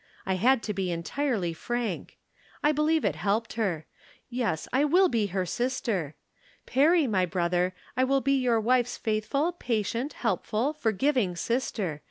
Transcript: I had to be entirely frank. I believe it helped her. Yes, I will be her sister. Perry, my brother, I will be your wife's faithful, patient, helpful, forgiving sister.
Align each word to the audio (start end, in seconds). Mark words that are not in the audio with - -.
I 0.25 0.33
had 0.33 0.63
to 0.63 0.73
be 0.73 0.89
entirely 0.91 1.53
frank. 1.53 2.17
I 2.63 2.71
believe 2.71 3.05
it 3.05 3.15
helped 3.15 3.53
her. 3.53 3.85
Yes, 4.31 4.67
I 4.73 4.83
will 4.83 5.09
be 5.09 5.27
her 5.27 5.45
sister. 5.45 6.15
Perry, 6.65 7.05
my 7.05 7.27
brother, 7.27 7.75
I 7.95 8.03
will 8.05 8.19
be 8.21 8.33
your 8.33 8.59
wife's 8.59 8.97
faithful, 8.97 9.51
patient, 9.51 10.13
helpful, 10.13 10.73
forgiving 10.73 11.35
sister. 11.35 11.99